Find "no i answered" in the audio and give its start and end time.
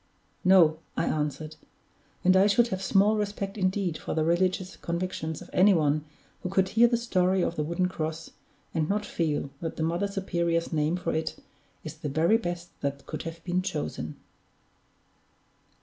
0.43-1.57